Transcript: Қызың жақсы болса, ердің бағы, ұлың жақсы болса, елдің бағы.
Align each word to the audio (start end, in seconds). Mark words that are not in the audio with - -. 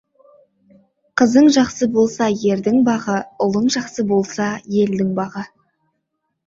Қызың 1.21 1.49
жақсы 1.57 1.89
болса, 1.97 2.31
ердің 2.55 2.81
бағы, 2.91 3.19
ұлың 3.49 3.71
жақсы 3.77 4.09
болса, 4.15 4.51
елдің 4.83 5.15
бағы. 5.23 5.51